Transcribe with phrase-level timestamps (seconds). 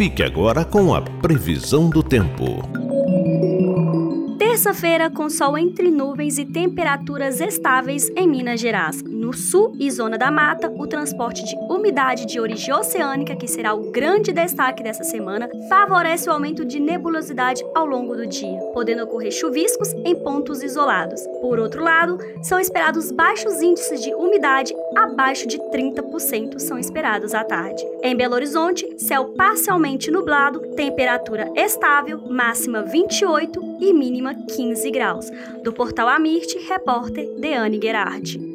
[0.00, 2.62] Fique agora com a previsão do tempo.
[4.38, 9.02] Terça-feira com sol entre nuvens e temperaturas estáveis em Minas Gerais.
[9.02, 13.74] No sul e zona da mata, o transporte de umidade de origem oceânica, que será
[13.74, 19.02] o grande destaque dessa semana, favorece o aumento de nebulosidade ao longo do dia, podendo
[19.02, 21.20] ocorrer chuviscos em pontos isolados.
[21.42, 27.44] Por outro lado, são esperados baixos índices de umidade, abaixo de 30% são esperados à
[27.44, 27.84] tarde.
[28.02, 35.30] Em Belo Horizonte, céu parcialmente nublado, temperatura estável, máxima 28 e mínima 15 graus.
[35.62, 38.49] Do portal Amirte, repórter Deane Gerardi.